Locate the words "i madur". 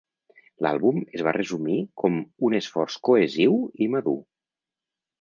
3.87-4.21